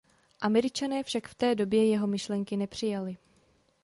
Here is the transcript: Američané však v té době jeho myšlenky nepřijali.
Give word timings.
Američané 0.41 1.03
však 1.03 1.27
v 1.27 1.35
té 1.35 1.55
době 1.55 1.85
jeho 1.89 2.07
myšlenky 2.07 2.57
nepřijali. 2.57 3.17